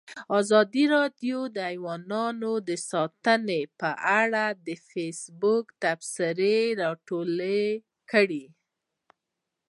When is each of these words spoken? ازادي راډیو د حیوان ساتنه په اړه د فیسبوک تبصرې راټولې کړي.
ازادي 0.39 0.83
راډیو 0.95 1.37
د 1.55 1.57
حیوان 1.71 2.01
ساتنه 2.91 3.59
په 3.79 3.89
اړه 4.21 4.45
د 4.65 4.67
فیسبوک 4.89 5.65
تبصرې 5.83 6.59
راټولې 6.81 7.63
کړي. 8.11 8.45